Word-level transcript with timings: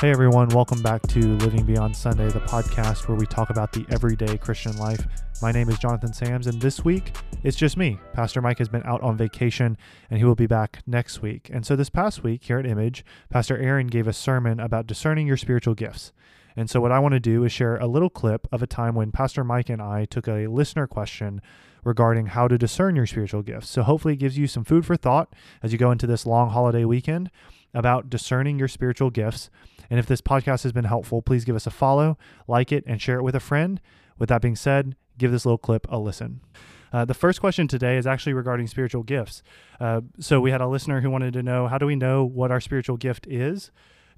Hey 0.00 0.08
everyone, 0.08 0.48
welcome 0.48 0.80
back 0.80 1.02
to 1.08 1.36
Living 1.40 1.66
Beyond 1.66 1.94
Sunday, 1.94 2.30
the 2.30 2.40
podcast 2.40 3.06
where 3.06 3.18
we 3.18 3.26
talk 3.26 3.50
about 3.50 3.70
the 3.70 3.84
everyday 3.90 4.38
Christian 4.38 4.74
life. 4.78 5.06
My 5.42 5.52
name 5.52 5.68
is 5.68 5.78
Jonathan 5.78 6.14
Sams, 6.14 6.46
and 6.46 6.58
this 6.58 6.82
week 6.82 7.14
it's 7.42 7.58
just 7.58 7.76
me. 7.76 8.00
Pastor 8.14 8.40
Mike 8.40 8.56
has 8.60 8.68
been 8.70 8.82
out 8.84 9.02
on 9.02 9.18
vacation 9.18 9.76
and 10.08 10.18
he 10.18 10.24
will 10.24 10.34
be 10.34 10.46
back 10.46 10.78
next 10.86 11.20
week. 11.20 11.50
And 11.52 11.66
so 11.66 11.76
this 11.76 11.90
past 11.90 12.22
week 12.22 12.44
here 12.44 12.58
at 12.58 12.64
Image, 12.64 13.04
Pastor 13.28 13.58
Aaron 13.58 13.88
gave 13.88 14.08
a 14.08 14.14
sermon 14.14 14.58
about 14.58 14.86
discerning 14.86 15.26
your 15.26 15.36
spiritual 15.36 15.74
gifts. 15.74 16.14
And 16.56 16.70
so 16.70 16.80
what 16.80 16.92
I 16.92 16.98
want 16.98 17.12
to 17.12 17.20
do 17.20 17.44
is 17.44 17.52
share 17.52 17.76
a 17.76 17.86
little 17.86 18.08
clip 18.08 18.48
of 18.50 18.62
a 18.62 18.66
time 18.66 18.94
when 18.94 19.12
Pastor 19.12 19.44
Mike 19.44 19.68
and 19.68 19.82
I 19.82 20.06
took 20.06 20.26
a 20.26 20.46
listener 20.46 20.86
question 20.86 21.42
regarding 21.84 22.28
how 22.28 22.48
to 22.48 22.56
discern 22.56 22.96
your 22.96 23.06
spiritual 23.06 23.42
gifts. 23.42 23.68
So 23.68 23.82
hopefully 23.82 24.14
it 24.14 24.20
gives 24.20 24.38
you 24.38 24.46
some 24.46 24.64
food 24.64 24.86
for 24.86 24.96
thought 24.96 25.34
as 25.62 25.72
you 25.72 25.78
go 25.78 25.90
into 25.90 26.06
this 26.06 26.24
long 26.24 26.48
holiday 26.48 26.86
weekend 26.86 27.30
about 27.74 28.10
discerning 28.10 28.58
your 28.58 28.68
spiritual 28.68 29.10
gifts. 29.10 29.50
And 29.90 29.98
if 29.98 30.06
this 30.06 30.20
podcast 30.20 30.62
has 30.62 30.72
been 30.72 30.84
helpful, 30.84 31.20
please 31.20 31.44
give 31.44 31.56
us 31.56 31.66
a 31.66 31.70
follow, 31.70 32.16
like 32.48 32.72
it, 32.72 32.84
and 32.86 33.02
share 33.02 33.18
it 33.18 33.22
with 33.22 33.34
a 33.34 33.40
friend. 33.40 33.80
With 34.18 34.28
that 34.28 34.40
being 34.40 34.56
said, 34.56 34.94
give 35.18 35.32
this 35.32 35.44
little 35.44 35.58
clip 35.58 35.86
a 35.90 35.98
listen. 35.98 36.40
Uh, 36.92 37.04
the 37.04 37.14
first 37.14 37.40
question 37.40 37.68
today 37.68 37.96
is 37.96 38.06
actually 38.06 38.32
regarding 38.32 38.66
spiritual 38.66 39.02
gifts. 39.02 39.42
Uh, 39.78 40.00
so 40.18 40.40
we 40.40 40.50
had 40.50 40.60
a 40.60 40.66
listener 40.66 41.00
who 41.00 41.10
wanted 41.10 41.32
to 41.34 41.42
know 41.42 41.68
how 41.68 41.78
do 41.78 41.86
we 41.86 41.96
know 41.96 42.24
what 42.24 42.50
our 42.50 42.60
spiritual 42.60 42.96
gift 42.96 43.26
is? 43.28 43.70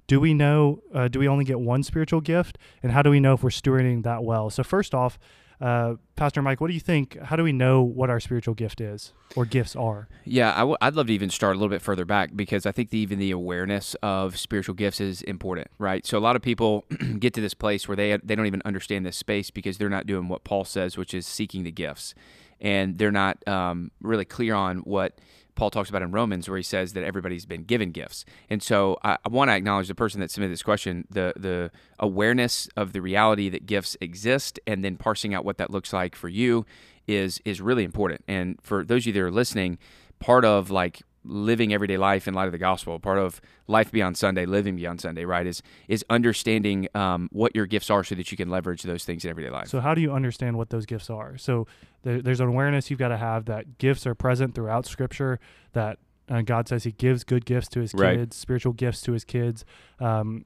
Do 0.07 0.19
we 0.19 0.33
know? 0.33 0.81
Uh, 0.93 1.07
do 1.07 1.19
we 1.19 1.27
only 1.27 1.45
get 1.45 1.59
one 1.59 1.83
spiritual 1.83 2.21
gift? 2.21 2.57
And 2.81 2.91
how 2.91 3.01
do 3.01 3.09
we 3.09 3.19
know 3.19 3.33
if 3.33 3.43
we're 3.43 3.49
stewarding 3.49 4.03
that 4.03 4.23
well? 4.23 4.49
So 4.49 4.63
first 4.63 4.93
off, 4.93 5.17
uh, 5.63 5.95
Pastor 6.17 6.41
Mike, 6.41 6.59
what 6.59 6.67
do 6.67 6.73
you 6.73 6.81
think? 6.81 7.17
How 7.17 7.37
do 7.37 7.43
we 7.43 7.53
know 7.53 7.81
what 7.81 8.09
our 8.09 8.19
spiritual 8.19 8.53
gift 8.53 8.81
is 8.81 9.13
or 9.33 9.45
gifts 9.45 9.77
are? 9.77 10.09
Yeah, 10.25 10.51
i 10.51 10.59
w- 10.59 10.75
I'd 10.81 10.93
love 10.93 11.07
to 11.07 11.13
even 11.13 11.29
start 11.29 11.55
a 11.55 11.57
little 11.57 11.69
bit 11.69 11.81
further 11.81 12.03
back 12.03 12.35
because 12.35 12.65
I 12.65 12.73
think 12.73 12.89
the, 12.89 12.97
even 12.97 13.17
the 13.17 13.31
awareness 13.31 13.95
of 14.03 14.37
spiritual 14.37 14.75
gifts 14.75 14.99
is 14.99 15.21
important, 15.21 15.69
right? 15.79 16.05
So 16.05 16.17
a 16.17 16.19
lot 16.19 16.35
of 16.35 16.41
people 16.41 16.83
get 17.19 17.33
to 17.35 17.41
this 17.41 17.53
place 17.53 17.87
where 17.87 17.95
they 17.95 18.17
they 18.21 18.35
don't 18.35 18.45
even 18.45 18.61
understand 18.65 19.05
this 19.05 19.15
space 19.15 19.51
because 19.51 19.77
they're 19.77 19.89
not 19.89 20.05
doing 20.05 20.27
what 20.27 20.43
Paul 20.43 20.65
says, 20.65 20.97
which 20.97 21.13
is 21.13 21.25
seeking 21.25 21.63
the 21.63 21.71
gifts, 21.71 22.13
and 22.59 22.97
they're 22.97 23.09
not 23.09 23.47
um, 23.47 23.89
really 24.01 24.25
clear 24.25 24.55
on 24.55 24.79
what 24.79 25.17
Paul 25.55 25.69
talks 25.69 25.89
about 25.89 26.01
in 26.01 26.11
Romans, 26.11 26.49
where 26.49 26.57
he 26.57 26.63
says 26.63 26.93
that 26.93 27.03
everybody's 27.03 27.45
been 27.45 27.63
given 27.63 27.91
gifts. 27.91 28.25
And 28.49 28.61
so 28.61 28.97
I, 29.03 29.17
I 29.25 29.29
want 29.29 29.49
to 29.49 29.55
acknowledge 29.55 29.87
the 29.87 29.95
person 29.95 30.19
that 30.21 30.31
submitted 30.31 30.53
this 30.53 30.63
question, 30.63 31.07
the 31.09 31.33
the 31.35 31.71
awareness 31.99 32.67
of 32.75 32.93
the 32.93 33.01
reality 33.01 33.49
that 33.49 33.65
gifts 33.65 33.95
exist, 34.01 34.59
and 34.65 34.83
then 34.83 34.97
parsing 34.97 35.33
out 35.33 35.45
what 35.45 35.57
that 35.57 35.69
looks 35.69 35.93
like 35.93 36.15
for 36.15 36.29
you 36.29 36.65
is 37.07 37.39
is 37.45 37.61
really 37.61 37.83
important. 37.83 38.23
And 38.27 38.57
for 38.61 38.83
those 38.83 39.03
of 39.03 39.07
you 39.07 39.13
that 39.13 39.21
are 39.21 39.31
listening, 39.31 39.77
part 40.19 40.45
of 40.45 40.69
like 40.71 41.01
living 41.25 41.73
everyday 41.73 41.97
life 41.97 42.27
in 42.27 42.33
light 42.33 42.45
of 42.47 42.51
the 42.51 42.57
gospel, 42.57 42.99
part 42.99 43.17
of 43.17 43.41
life 43.67 43.91
beyond 43.91 44.17
Sunday, 44.17 44.45
living 44.45 44.75
beyond 44.75 45.01
Sunday, 45.01 45.25
right, 45.25 45.45
is 45.47 45.61
is 45.87 46.03
understanding 46.09 46.87
um, 46.95 47.29
what 47.31 47.55
your 47.55 47.65
gifts 47.65 47.89
are 47.89 48.03
so 48.03 48.15
that 48.15 48.31
you 48.31 48.37
can 48.37 48.49
leverage 48.49 48.83
those 48.83 49.05
things 49.05 49.23
in 49.23 49.29
everyday 49.29 49.49
life. 49.49 49.67
So, 49.67 49.79
how 49.79 49.93
do 49.93 50.01
you 50.01 50.11
understand 50.11 50.57
what 50.57 50.69
those 50.69 50.85
gifts 50.85 51.09
are? 51.09 51.37
So, 51.37 51.67
there, 52.03 52.21
there's 52.21 52.39
an 52.39 52.47
awareness 52.49 52.89
you've 52.89 52.99
got 52.99 53.09
to 53.09 53.17
have 53.17 53.45
that 53.45 53.77
gifts 53.77 54.05
are 54.05 54.15
present 54.15 54.55
throughout 54.55 54.85
Scripture. 54.85 55.39
That 55.73 55.97
uh, 56.29 56.41
God 56.41 56.67
says 56.67 56.83
He 56.83 56.91
gives 56.91 57.23
good 57.23 57.45
gifts 57.45 57.67
to 57.69 57.79
His 57.79 57.93
Right. 57.93 58.17
kids, 58.17 58.35
spiritual 58.35 58.73
gifts 58.73 59.01
to 59.01 59.13
His 59.13 59.23
kids. 59.23 59.65
Um, 59.99 60.45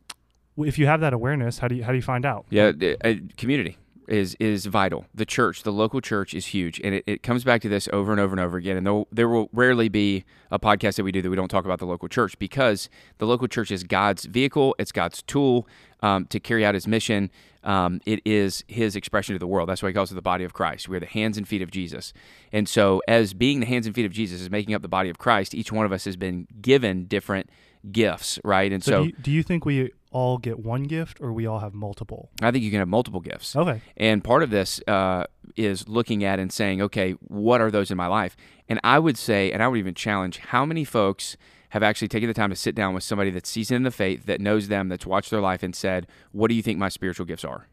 if 0.57 0.79
you 0.79 0.87
have 0.87 1.01
that 1.01 1.13
awareness, 1.13 1.59
how 1.59 1.67
do 1.67 1.75
you 1.75 1.83
how 1.83 1.91
do 1.91 1.97
you 1.97 2.01
find 2.01 2.25
out? 2.25 2.45
Yeah, 2.49 2.71
uh, 3.03 3.13
community 3.37 3.77
is 4.07 4.35
is 4.39 4.65
vital. 4.65 5.05
The 5.13 5.25
church, 5.25 5.63
the 5.63 5.71
local 5.71 6.01
church, 6.01 6.33
is 6.33 6.47
huge, 6.47 6.79
and 6.83 6.95
it, 6.95 7.03
it 7.07 7.23
comes 7.23 7.43
back 7.43 7.61
to 7.61 7.69
this 7.69 7.87
over 7.91 8.11
and 8.11 8.21
over 8.21 8.33
and 8.33 8.39
over 8.39 8.57
again. 8.57 8.77
And 8.77 8.85
there, 8.85 9.03
there 9.11 9.29
will 9.29 9.49
rarely 9.53 9.89
be 9.89 10.25
a 10.51 10.59
podcast 10.59 10.95
that 10.95 11.03
we 11.03 11.11
do 11.11 11.21
that 11.21 11.29
we 11.29 11.35
don't 11.35 11.49
talk 11.49 11.65
about 11.65 11.79
the 11.79 11.85
local 11.85 12.07
church 12.07 12.37
because 12.39 12.89
the 13.17 13.25
local 13.25 13.47
church 13.47 13.71
is 13.71 13.83
God's 13.83 14.25
vehicle, 14.25 14.75
it's 14.79 14.91
God's 14.91 15.21
tool 15.21 15.67
um, 16.01 16.25
to 16.27 16.39
carry 16.39 16.65
out 16.65 16.73
His 16.73 16.87
mission. 16.87 17.29
Um, 17.63 17.99
it 18.05 18.21
is 18.25 18.63
His 18.67 18.95
expression 18.95 19.35
to 19.35 19.39
the 19.39 19.47
world. 19.47 19.67
That's 19.67 19.83
why 19.83 19.89
He 19.89 19.93
calls 19.93 20.11
it 20.11 20.15
the 20.15 20.21
body 20.21 20.43
of 20.43 20.53
Christ. 20.53 20.87
We're 20.87 20.99
the 20.99 21.05
hands 21.05 21.37
and 21.37 21.47
feet 21.47 21.61
of 21.61 21.71
Jesus. 21.71 22.13
And 22.51 22.67
so, 22.69 23.01
as 23.07 23.33
being 23.33 23.59
the 23.59 23.65
hands 23.65 23.85
and 23.85 23.95
feet 23.95 24.05
of 24.05 24.13
Jesus, 24.13 24.41
is 24.41 24.49
making 24.49 24.73
up 24.73 24.81
the 24.81 24.87
body 24.87 25.09
of 25.09 25.17
Christ. 25.17 25.53
Each 25.53 25.71
one 25.71 25.85
of 25.85 25.91
us 25.91 26.05
has 26.05 26.15
been 26.15 26.47
given 26.61 27.05
different 27.05 27.49
gifts, 27.91 28.39
right? 28.43 28.71
And 28.71 28.83
So, 28.83 28.91
so, 28.91 29.01
do, 29.01 29.07
you, 29.07 29.15
do 29.21 29.31
you 29.31 29.43
think 29.43 29.65
we 29.65 29.91
all 30.17 30.37
get 30.37 30.57
one 30.59 30.83
gift, 30.83 31.15
or 31.21 31.31
we 31.31 31.45
all 31.45 31.59
have 31.59 31.73
multiple? 31.73 32.29
I 32.41 32.49
think 32.51 32.63
you 32.63 32.71
can 32.71 32.79
have 32.79 32.87
multiple 32.87 33.19
gifts. 33.19 33.55
Okay. 33.55 33.81
And 33.95 34.23
part 34.23 34.41
of 34.41 34.49
this 34.49 34.81
uh, 34.87 35.25
is 35.55 35.87
looking 35.87 36.23
at 36.23 36.39
and 36.39 36.51
saying, 36.51 36.81
okay, 36.81 37.11
what 37.27 37.61
are 37.61 37.69
those 37.69 37.91
in 37.91 37.97
my 37.97 38.07
life? 38.07 38.35
And 38.67 38.79
I 38.83 38.97
would 38.99 39.17
say, 39.17 39.51
and 39.51 39.61
I 39.61 39.67
would 39.67 39.77
even 39.77 39.93
challenge, 39.93 40.39
how 40.39 40.65
many 40.65 40.83
folks 40.83 41.37
have 41.69 41.83
actually 41.83 42.07
taken 42.07 42.27
the 42.27 42.33
time 42.33 42.49
to 42.49 42.55
sit 42.55 42.73
down 42.73 42.93
with 42.95 43.03
somebody 43.03 43.29
that's 43.29 43.49
seasoned 43.49 43.77
in 43.77 43.83
the 43.83 43.91
faith, 43.91 44.25
that 44.25 44.41
knows 44.41 44.69
them, 44.69 44.89
that's 44.89 45.05
watched 45.05 45.29
their 45.29 45.41
life, 45.41 45.61
and 45.61 45.75
said, 45.75 46.07
what 46.31 46.47
do 46.47 46.55
you 46.55 46.63
think 46.63 46.79
my 46.79 46.89
spiritual 46.89 47.25
gifts 47.25 47.45
are? 47.45 47.67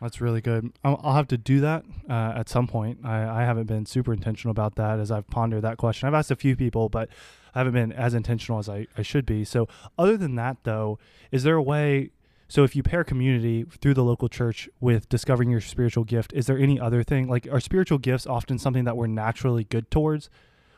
That's 0.00 0.20
really 0.20 0.42
good. 0.42 0.72
I'll, 0.84 1.00
I'll 1.02 1.14
have 1.14 1.28
to 1.28 1.38
do 1.38 1.60
that 1.60 1.84
uh, 2.10 2.34
at 2.36 2.50
some 2.50 2.66
point. 2.66 2.98
I, 3.04 3.40
I 3.40 3.44
haven't 3.44 3.66
been 3.66 3.86
super 3.86 4.12
intentional 4.12 4.50
about 4.50 4.74
that 4.74 4.98
as 5.00 5.10
I've 5.10 5.26
pondered 5.28 5.62
that 5.62 5.78
question. 5.78 6.06
I've 6.06 6.14
asked 6.14 6.30
a 6.30 6.36
few 6.36 6.56
people, 6.56 6.90
but 6.90 7.08
I 7.56 7.60
haven't 7.60 7.72
been 7.72 7.92
as 7.92 8.12
intentional 8.12 8.58
as 8.58 8.68
I, 8.68 8.86
I 8.98 9.02
should 9.02 9.24
be. 9.24 9.42
So, 9.42 9.66
other 9.98 10.18
than 10.18 10.34
that, 10.34 10.58
though, 10.64 10.98
is 11.32 11.42
there 11.42 11.56
a 11.56 11.62
way? 11.62 12.10
So, 12.48 12.64
if 12.64 12.76
you 12.76 12.82
pair 12.82 13.02
community 13.02 13.64
through 13.80 13.94
the 13.94 14.04
local 14.04 14.28
church 14.28 14.68
with 14.78 15.08
discovering 15.08 15.50
your 15.50 15.62
spiritual 15.62 16.04
gift, 16.04 16.34
is 16.34 16.44
there 16.44 16.58
any 16.58 16.78
other 16.78 17.02
thing? 17.02 17.28
Like, 17.28 17.48
are 17.50 17.58
spiritual 17.58 17.96
gifts 17.96 18.26
often 18.26 18.58
something 18.58 18.84
that 18.84 18.94
we're 18.94 19.06
naturally 19.06 19.64
good 19.64 19.90
towards? 19.90 20.28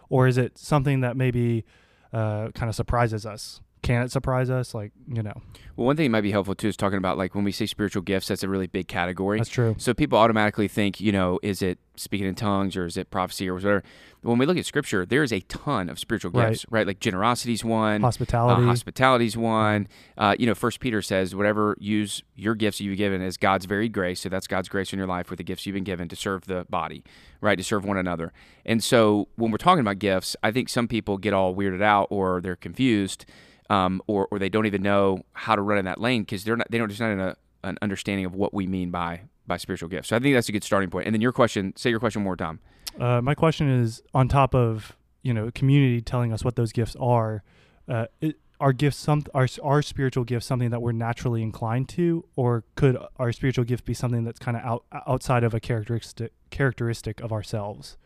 Or 0.08 0.28
is 0.28 0.38
it 0.38 0.56
something 0.56 1.00
that 1.00 1.16
maybe 1.16 1.64
uh, 2.12 2.50
kind 2.50 2.68
of 2.68 2.76
surprises 2.76 3.26
us? 3.26 3.60
Can 3.88 4.02
it 4.02 4.12
surprise 4.12 4.50
us? 4.50 4.74
Like, 4.74 4.92
you 5.10 5.22
know, 5.22 5.32
Well, 5.74 5.86
one 5.86 5.96
thing 5.96 6.04
that 6.04 6.10
might 6.10 6.20
be 6.20 6.30
helpful 6.30 6.54
too 6.54 6.68
is 6.68 6.76
talking 6.76 6.98
about 6.98 7.16
like 7.16 7.34
when 7.34 7.42
we 7.42 7.52
say 7.52 7.64
spiritual 7.64 8.02
gifts, 8.02 8.28
that's 8.28 8.42
a 8.42 8.48
really 8.48 8.66
big 8.66 8.86
category. 8.86 9.38
that's 9.38 9.48
true. 9.48 9.76
So 9.78 9.94
people 9.94 10.18
automatically 10.18 10.68
think, 10.68 11.00
you 11.00 11.10
know, 11.10 11.40
is 11.42 11.62
it 11.62 11.78
speaking 11.96 12.26
in 12.26 12.34
tongues 12.34 12.76
or 12.76 12.84
is 12.84 12.98
it 12.98 13.10
prophecy 13.10 13.48
or 13.48 13.54
whatever? 13.54 13.82
When 14.20 14.36
we 14.36 14.44
look 14.44 14.58
at 14.58 14.66
scripture, 14.66 15.06
there 15.06 15.22
is 15.22 15.32
a 15.32 15.40
ton 15.40 15.88
of 15.88 15.98
spiritual 15.98 16.32
gifts, 16.32 16.66
right? 16.68 16.86
Like 16.86 17.00
generosity's 17.00 17.64
one, 17.64 18.02
Hospitality. 18.02 18.62
Uh, 18.62 18.66
hospitality's 18.66 19.38
one. 19.38 19.88
Uh, 20.18 20.36
you 20.38 20.44
know, 20.46 20.54
First 20.54 20.80
Peter 20.80 21.00
says, 21.00 21.34
whatever 21.34 21.74
use 21.80 22.22
your 22.36 22.54
gifts 22.54 22.82
you've 22.82 22.90
been 22.90 22.98
given 22.98 23.22
as 23.22 23.38
God's 23.38 23.64
varied 23.64 23.92
grace. 23.92 24.20
So 24.20 24.28
that's 24.28 24.46
God's 24.46 24.68
grace 24.68 24.92
in 24.92 24.98
your 24.98 25.08
life 25.08 25.30
with 25.30 25.38
the 25.38 25.44
gifts 25.44 25.64
you've 25.64 25.72
been 25.72 25.84
given 25.84 26.08
to 26.08 26.16
serve 26.16 26.44
the 26.44 26.66
body, 26.68 27.04
right? 27.40 27.56
To 27.56 27.64
serve 27.64 27.86
one 27.86 27.96
another. 27.96 28.34
And 28.66 28.84
so 28.84 29.28
when 29.36 29.50
we're 29.50 29.56
talking 29.56 29.80
about 29.80 29.98
gifts, 29.98 30.36
I 30.42 30.50
think 30.50 30.68
some 30.68 30.88
people 30.88 31.16
get 31.16 31.32
all 31.32 31.54
weirded 31.54 31.82
out 31.82 32.08
or 32.10 32.42
they're 32.42 32.54
confused, 32.54 33.24
um, 33.70 34.02
or 34.06 34.28
or 34.30 34.38
they 34.38 34.48
don't 34.48 34.66
even 34.66 34.82
know 34.82 35.22
how 35.32 35.56
to 35.56 35.62
run 35.62 35.78
in 35.78 35.84
that 35.84 36.00
lane 36.00 36.22
because 36.22 36.44
they're 36.44 36.56
not 36.56 36.70
they 36.70 36.78
don't 36.78 36.88
just 36.88 37.00
not 37.00 37.10
in 37.10 37.20
a, 37.20 37.36
an 37.64 37.78
understanding 37.82 38.24
of 38.24 38.34
what 38.34 38.54
we 38.54 38.66
mean 38.66 38.90
by 38.90 39.22
by 39.46 39.56
spiritual 39.56 39.88
gifts. 39.88 40.08
So 40.08 40.16
I 40.16 40.18
think 40.18 40.34
that's 40.34 40.48
a 40.48 40.52
good 40.52 40.64
starting 40.64 40.90
point. 40.90 41.06
And 41.06 41.14
then 41.14 41.20
your 41.20 41.32
question, 41.32 41.74
say 41.76 41.90
your 41.90 42.00
question 42.00 42.22
more 42.22 42.36
Tom. 42.36 42.60
Uh, 42.98 43.20
my 43.20 43.34
question 43.34 43.68
is 43.68 44.02
on 44.14 44.28
top 44.28 44.54
of 44.54 44.96
you 45.22 45.34
know 45.34 45.50
community 45.54 46.00
telling 46.00 46.32
us 46.32 46.44
what 46.44 46.56
those 46.56 46.72
gifts 46.72 46.96
are, 47.00 47.42
uh, 47.88 48.06
it, 48.20 48.36
are 48.60 48.72
gifts 48.72 48.96
some 48.96 49.24
are 49.34 49.46
our 49.62 49.82
spiritual 49.82 50.24
gifts 50.24 50.46
something 50.46 50.70
that 50.70 50.82
we're 50.82 50.92
naturally 50.92 51.42
inclined 51.42 51.88
to, 51.90 52.24
or 52.36 52.64
could 52.74 52.96
our 53.16 53.32
spiritual 53.32 53.64
gift 53.64 53.84
be 53.84 53.94
something 53.94 54.24
that's 54.24 54.38
kind 54.38 54.56
of 54.56 54.62
out 54.64 54.84
outside 55.06 55.44
of 55.44 55.54
a 55.54 55.60
characteristic 55.60 56.32
characteristic 56.50 57.20
of 57.20 57.32
ourselves? 57.32 57.96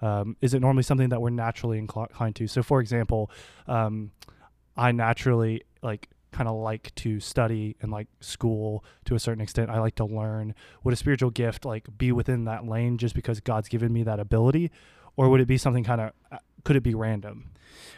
Um, 0.00 0.36
is 0.40 0.52
it 0.52 0.60
normally 0.60 0.82
something 0.82 1.10
that 1.10 1.20
we're 1.20 1.30
naturally 1.30 1.78
inclined 1.78 2.34
to? 2.36 2.48
So, 2.48 2.64
for 2.64 2.80
example, 2.80 3.30
um, 3.68 4.10
I 4.76 4.92
naturally 4.92 5.62
like 5.82 6.08
kind 6.32 6.48
of 6.48 6.56
like 6.56 6.94
to 6.96 7.20
study 7.20 7.76
and 7.80 7.92
like 7.92 8.08
school 8.20 8.84
to 9.04 9.14
a 9.14 9.20
certain 9.20 9.42
extent. 9.42 9.70
I 9.70 9.78
like 9.78 9.94
to 9.96 10.04
learn. 10.04 10.54
Would 10.82 10.94
a 10.94 10.96
spiritual 10.96 11.30
gift 11.30 11.64
like 11.64 11.86
be 11.98 12.10
within 12.10 12.44
that 12.46 12.66
lane 12.66 12.98
just 12.98 13.14
because 13.14 13.40
God's 13.40 13.68
given 13.68 13.92
me 13.92 14.02
that 14.02 14.18
ability, 14.18 14.70
or 15.16 15.28
would 15.28 15.40
it 15.40 15.46
be 15.46 15.58
something 15.58 15.84
kind 15.84 16.00
of? 16.00 16.12
Could 16.64 16.76
it 16.76 16.82
be 16.82 16.94
random? 16.94 17.52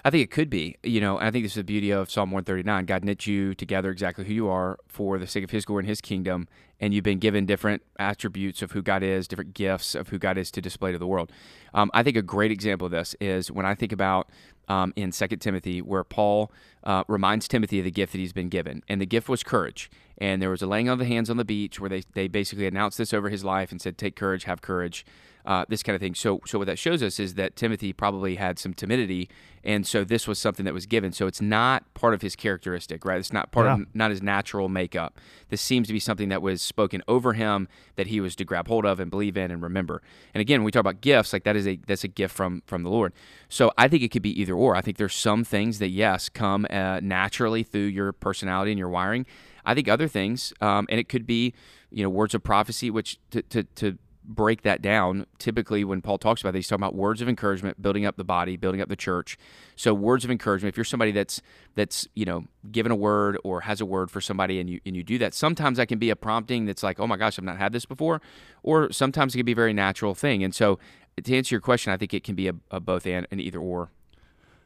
I 0.05 0.11
think 0.11 0.23
it 0.23 0.31
could 0.31 0.51
be, 0.51 0.77
you 0.83 1.01
know, 1.01 1.19
I 1.19 1.31
think 1.31 1.45
this 1.45 1.53
is 1.53 1.57
the 1.57 1.65
beauty 1.65 1.91
of 1.91 2.11
Psalm 2.11 2.31
139. 2.31 2.85
God 2.85 3.05
knit 3.05 3.27
you 3.27 3.55
together 3.55 3.91
exactly 3.91 4.25
who 4.25 4.33
you 4.33 4.49
are 4.49 4.79
for 4.87 5.19
the 5.19 5.27
sake 5.27 5.45
of 5.45 5.51
his 5.51 5.65
glory 5.65 5.83
and 5.83 5.89
his 5.89 6.01
kingdom, 6.01 6.49
and 6.81 6.95
you've 6.95 7.05
been 7.05 7.19
given 7.19 7.47
different 7.47 7.83
attributes 7.99 8.63
of 8.63 8.73
who 8.73 8.83
God 8.83 9.03
is, 9.03 9.27
different 9.27 9.55
gifts 9.55 9.95
of 9.95 10.09
who 10.09 10.19
God 10.19 10.39
is 10.39 10.51
to 10.53 10.61
display 10.61 10.93
to 10.93 10.99
the 10.99 11.07
world. 11.07 11.33
Um, 11.73 11.91
I 11.95 12.03
think 12.03 12.17
a 12.17 12.23
great 12.23 12.53
example 12.53 12.87
of 12.87 12.93
this 12.93 13.17
is 13.21 13.51
when 13.51 13.67
I 13.67 13.75
think 13.75 13.93
about 13.93 14.31
um, 14.69 14.93
in 14.97 15.11
2 15.11 15.27
Timothy, 15.37 15.81
where 15.81 16.05
Paul 16.05 16.51
uh, 16.83 17.05
reminds 17.09 17.49
Timothy 17.49 17.79
of 17.79 17.85
the 17.85 17.91
gift 17.91 18.13
that 18.13 18.19
he's 18.19 18.33
been 18.33 18.49
given. 18.49 18.83
And 18.89 19.01
the 19.01 19.07
gift 19.07 19.29
was 19.29 19.43
courage. 19.43 19.91
And 20.19 20.41
there 20.41 20.51
was 20.51 20.63
a 20.63 20.67
laying 20.67 20.89
of 20.89 20.99
the 20.99 21.05
hands 21.07 21.29
on 21.29 21.37
the 21.37 21.45
beach 21.45 21.81
where 21.81 21.91
they, 21.91 22.03
they 22.15 22.29
basically 22.29 22.67
announced 22.67 22.99
this 22.99 23.13
over 23.13 23.29
his 23.31 23.45
life 23.45 23.71
and 23.73 23.81
said, 23.81 23.99
Take 23.99 24.17
courage, 24.17 24.45
have 24.45 24.63
courage. 24.63 25.05
Uh, 25.47 25.63
this 25.69 25.83
kind 25.83 25.95
of 25.95 26.01
thing. 26.01 26.15
So, 26.15 26.41
so 26.47 26.57
what 26.57 26.67
that 26.69 26.79
shows 26.79 27.03
us 27.03 27.21
is 27.21 27.35
that 27.35 27.55
Timothy 27.55 27.93
probably 27.93 28.37
had 28.37 28.59
some 28.59 28.73
timidity, 28.73 29.29
and 29.63 29.87
so 29.87 30.03
this 30.03 30.27
was 30.27 30.39
something 30.39 30.65
that 30.65 30.73
was 30.73 30.87
given. 30.87 31.13
So 31.13 31.27
it's 31.27 31.43
not 31.43 31.85
part 31.93 32.15
of 32.15 32.23
his 32.23 32.35
characteristic, 32.35 33.05
right? 33.05 33.19
It's 33.19 33.31
not 33.31 33.53
part 33.53 33.67
Yeah. 33.67 33.75
of 33.75 33.87
not 33.95 34.11
his 34.11 34.23
natural 34.23 34.71
makeup. 34.71 35.21
This 35.51 35.61
seems 35.61 35.87
to 35.89 35.93
be 35.93 35.99
something 36.01 36.31
that 36.31 36.41
was 36.41 36.63
spoken 36.63 37.03
over 37.07 37.35
him 37.35 37.69
that 37.97 38.07
he 38.07 38.23
was 38.23 38.35
to 38.37 38.45
grab 38.47 38.69
hold 38.69 38.87
of 38.87 38.99
and 39.01 39.11
believe 39.11 39.37
in 39.37 39.51
and 39.51 39.63
remember. 39.63 40.01
And 40.33 40.41
again, 40.41 40.61
when 40.61 40.65
we 40.65 40.71
talk 40.71 40.81
about 40.81 41.03
gifts, 41.03 41.35
like 41.35 41.45
that 41.45 41.57
is 41.57 41.69
a 41.69 41.79
that's 41.87 42.05
a 42.05 42.09
gift 42.09 42.35
from 42.35 42.63
from 42.65 42.83
the 42.83 42.89
Lord. 42.89 43.13
So 43.51 43.71
I 43.77 43.87
think 43.87 44.03
it 44.03 44.09
could 44.09 44.23
be 44.23 44.41
either 44.41 44.55
or. 44.55 44.75
I 44.75 44.81
think 44.81 44.97
there's 44.97 45.15
some 45.15 45.45
things 45.45 45.79
that 45.79 45.91
yes 45.91 46.31
come 46.31 46.67
uh, 46.71 47.01
naturally 47.03 47.65
through 47.65 47.83
your 47.83 48.13
personality 48.15 48.71
and 48.73 48.79
your 48.79 48.89
wiring. 48.89 49.27
I 49.65 49.75
think 49.75 49.89
other 49.89 50.09
things, 50.09 50.53
um, 50.61 50.87
and 50.89 51.01
it 51.01 51.09
could 51.09 51.27
be, 51.27 51.55
you 51.91 52.03
know, 52.03 52.11
words 52.11 52.35
of 52.35 52.43
prophecy, 52.43 52.91
which 52.91 53.19
to, 53.31 53.43
to, 53.43 53.63
to 53.63 53.99
break 54.25 54.63
that 54.63 54.81
down, 54.81 55.27
typically 55.39 55.85
when 55.85 56.01
Paul 56.01 56.19
talks 56.19 56.41
about 56.41 56.53
this, 56.53 56.61
he's 56.61 56.69
talking 56.69 56.83
about 56.83 56.95
words 56.95 57.21
of 57.21 57.29
encouragement, 57.29 57.81
building 57.81 58.07
up 58.07 58.17
the 58.17 58.25
body, 58.25 58.57
building 58.57 58.81
up 58.81 58.89
the 58.89 58.97
church. 58.97 59.37
So 59.77 59.93
words 59.93 60.25
of 60.25 60.31
encouragement. 60.31 60.73
If 60.73 60.77
you're 60.77 60.85
somebody 60.85 61.13
that's 61.13 61.43
that's 61.75 62.09
you 62.15 62.25
know 62.25 62.45
given 62.71 62.91
a 62.91 62.97
word 62.97 63.39
or 63.45 63.63
has 63.63 63.81
a 63.81 63.87
word 63.87 64.11
for 64.11 64.21
somebody, 64.21 64.61
and 64.61 64.69
you 64.69 64.81
and 64.87 64.97
you 64.97 65.03
do 65.03 65.19
that, 65.19 65.35
sometimes 65.35 65.79
that 65.79 65.89
can 65.89 65.99
be 65.99 66.11
a 66.11 66.17
prompting 66.17 66.65
that's 66.65 66.83
like, 66.83 66.99
oh 66.99 67.07
my 67.07 67.17
gosh, 67.17 67.39
I've 67.39 67.45
not 67.45 67.59
had 67.59 67.73
this 67.73 67.85
before, 67.85 68.21
or 68.63 68.91
sometimes 68.93 69.35
it 69.35 69.39
can 69.39 69.47
be 69.47 69.53
a 69.53 69.57
very 69.57 69.73
natural 69.73 70.15
thing. 70.15 70.43
And 70.43 70.55
so 70.55 70.79
to 71.23 71.37
answer 71.37 71.55
your 71.55 71.61
question, 71.61 71.93
I 71.93 71.97
think 71.97 72.15
it 72.15 72.25
can 72.25 72.35
be 72.35 72.49
a, 72.49 72.55
a 72.71 72.81
both 72.81 73.07
and 73.07 73.27
an 73.31 73.41
either 73.41 73.59
or. 73.59 73.91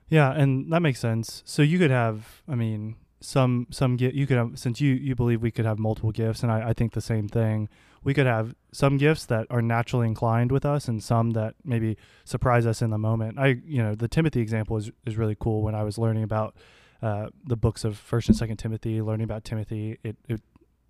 Yeah, 0.08 0.32
and 0.32 0.72
that 0.72 0.80
makes 0.80 1.00
sense. 1.00 1.42
So 1.44 1.60
you 1.60 1.78
could 1.78 1.90
have, 1.90 2.42
I 2.48 2.54
mean, 2.54 2.96
some 3.20 3.66
some 3.70 3.96
gift 3.96 4.14
you 4.14 4.26
could 4.26 4.36
have 4.36 4.58
since 4.58 4.80
you 4.80 4.94
you 4.94 5.14
believe 5.14 5.42
we 5.42 5.50
could 5.50 5.64
have 5.64 5.78
multiple 5.78 6.12
gifts, 6.12 6.42
and 6.42 6.52
I, 6.52 6.68
I 6.70 6.72
think 6.72 6.92
the 6.92 7.00
same 7.00 7.28
thing 7.28 7.68
we 8.04 8.14
could 8.14 8.26
have 8.26 8.54
some 8.72 8.96
gifts 8.96 9.26
that 9.26 9.46
are 9.50 9.62
naturally 9.62 10.06
inclined 10.06 10.52
with 10.52 10.64
us 10.64 10.88
and 10.88 11.02
some 11.02 11.32
that 11.32 11.54
maybe 11.64 11.96
surprise 12.24 12.66
us 12.66 12.82
in 12.82 12.90
the 12.90 12.98
moment. 12.98 13.38
I, 13.38 13.58
you 13.66 13.82
know, 13.82 13.94
the 13.94 14.08
Timothy 14.08 14.40
example 14.40 14.76
is, 14.76 14.90
is 15.06 15.16
really 15.16 15.36
cool. 15.38 15.62
When 15.62 15.74
I 15.74 15.82
was 15.82 15.98
learning 15.98 16.22
about 16.22 16.54
uh, 17.02 17.28
the 17.44 17.56
books 17.56 17.84
of 17.84 17.96
First 17.96 18.28
and 18.28 18.36
Second 18.36 18.56
Timothy, 18.56 19.02
learning 19.02 19.24
about 19.24 19.44
Timothy, 19.44 19.98
it, 20.02 20.16
it, 20.28 20.40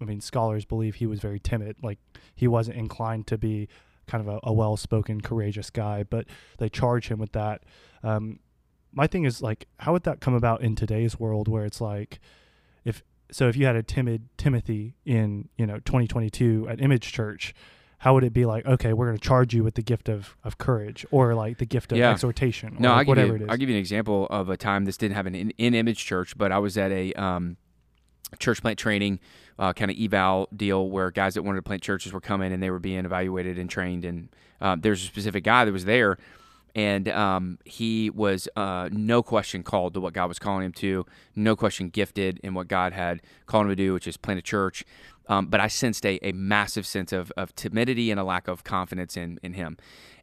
I 0.00 0.04
mean, 0.04 0.20
scholars 0.20 0.64
believe 0.64 0.96
he 0.96 1.06
was 1.06 1.20
very 1.20 1.40
timid. 1.40 1.76
Like 1.82 1.98
he 2.34 2.46
wasn't 2.46 2.76
inclined 2.76 3.26
to 3.28 3.38
be 3.38 3.69
kind 4.06 4.26
of 4.26 4.34
a, 4.34 4.40
a 4.44 4.52
well-spoken, 4.52 5.20
courageous 5.20 5.70
guy, 5.70 6.02
but 6.02 6.26
they 6.58 6.69
charge 6.69 7.08
him 7.08 7.19
with 7.19 7.32
that. 7.32 7.62
Um, 8.02 8.40
my 8.93 9.06
thing 9.06 9.25
is 9.25 9.43
like, 9.43 9.67
how 9.79 9.93
would 9.93 10.05
that 10.05 10.20
come 10.20 10.35
about 10.35 10.62
in 10.62 10.75
today's 10.75 11.19
world 11.19 11.49
where 11.49 11.64
it's 11.64 11.81
like, 11.81 12.20
if 12.85 13.02
so 13.31 13.49
if 13.49 13.56
you 13.56 13.67
had 13.67 13.76
a 13.76 13.82
timid 13.82 14.29
Timothy 14.38 14.94
in 15.05 15.49
you 15.56 15.67
know 15.67 15.76
2022 15.81 16.67
at 16.70 16.81
Image 16.81 17.12
Church, 17.12 17.55
how 17.99 18.14
would 18.14 18.25
it 18.25 18.32
be 18.32 18.44
like? 18.46 18.64
Okay, 18.64 18.93
we're 18.93 19.06
going 19.06 19.19
to 19.19 19.23
charge 19.25 19.52
you 19.55 19.62
with 19.64 19.75
the 19.75 19.82
gift 19.82 20.08
of, 20.08 20.37
of 20.44 20.56
courage, 20.58 21.05
or 21.11 21.35
like 21.35 21.58
the 21.58 21.67
gift 21.67 21.93
of 21.93 21.99
Yeah. 21.99 22.11
exhortation, 22.12 22.76
or 22.76 22.81
No, 22.81 22.88
like 22.90 23.06
I'll 23.06 23.11
whatever 23.11 23.29
you, 23.29 23.35
it 23.35 23.43
is. 23.43 23.49
I'll 23.50 23.56
give 23.56 23.69
you 23.69 23.75
an 23.75 23.81
example 23.81 24.26
of 24.31 24.49
a 24.49 24.56
time 24.56 24.85
this 24.85 24.96
didn't 24.96 25.17
happen 25.17 25.34
in, 25.34 25.50
in 25.58 25.75
Image 25.75 26.05
Church, 26.05 26.38
but 26.38 26.52
I 26.52 26.58
was 26.58 26.79
at 26.79 26.93
a 26.93 27.12
um, 27.14 27.56
church 28.38 28.62
plant 28.62 28.79
training 28.79 29.19
uh, 29.58 29.73
kind 29.73 29.91
of 29.91 29.96
eval 29.99 30.49
deal 30.55 30.88
where 30.88 31.11
guys 31.11 31.34
that 31.34 31.43
wanted 31.43 31.58
to 31.58 31.62
plant 31.62 31.82
churches 31.82 32.12
were 32.12 32.20
coming 32.20 32.52
and 32.52 32.62
they 32.62 32.70
were 32.70 32.79
being 32.79 33.05
evaluated 33.05 33.58
and 33.58 33.69
trained. 33.69 34.05
And 34.05 34.29
uh, 34.61 34.76
there's 34.79 35.02
a 35.02 35.06
specific 35.06 35.43
guy 35.44 35.64
that 35.64 35.73
was 35.73 35.84
there, 35.84 36.19
and 36.78 37.08
um, 37.08 37.58
he 37.64 38.08
was 38.08 38.48
uh, 38.54 38.88
no 38.92 39.20
question 39.20 39.64
called 39.64 39.94
to 39.94 40.00
what 40.00 40.12
God 40.12 40.28
was 40.28 40.38
calling 40.38 40.64
him 40.64 40.72
to, 40.75 41.04
no 41.34 41.56
question 41.56 41.88
gifted 41.88 42.38
in 42.44 42.54
what 42.54 42.69
God 42.69 42.92
had 42.92 43.20
called 43.46 43.64
him 43.64 43.70
to 43.70 43.75
do, 43.75 43.94
which 43.94 44.06
is 44.06 44.16
plant 44.16 44.38
a 44.38 44.42
church. 44.42 44.84
Um, 45.28 45.46
but 45.46 45.58
I 45.58 45.66
sensed 45.66 46.06
a, 46.06 46.25
a 46.25 46.30
massive 46.30 46.86
sense 46.86 47.12
of, 47.12 47.32
of 47.36 47.52
timidity 47.56 48.12
and 48.12 48.20
a 48.20 48.22
lack 48.22 48.46
of 48.46 48.62
confidence 48.62 49.16
in, 49.16 49.40
in 49.42 49.54
him. 49.54 49.76